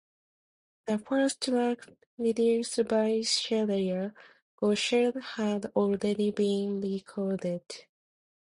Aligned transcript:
The 0.87 0.97
first 0.97 1.43
track 1.43 1.85
rendered 2.17 2.87
by 2.87 3.19
Shreya 3.21 4.15
Ghoshal 4.59 5.21
had 5.35 5.67
already 5.75 6.31
been 6.31 6.81
recorded. 6.81 7.61